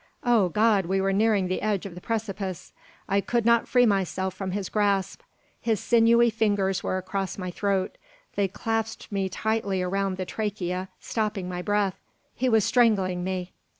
[0.23, 0.87] Oh, God!
[0.87, 2.73] we were nearing the edge of the precipice.
[3.07, 5.21] I could not free myself from his grasp.
[5.61, 7.99] His sinewy fingers were across my throat.
[8.33, 11.99] They clasped me tightly around the trachea, stopping my breath.
[12.33, 13.51] He was strangling me.